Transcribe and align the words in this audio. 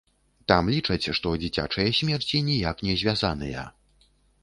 Там 0.51 0.71
лічаць, 0.75 1.11
што 1.19 1.35
дзіцячыя 1.45 1.93
смерці 2.01 2.43
ніяк 2.51 2.85
не 2.91 2.99
звязаныя. 3.03 3.73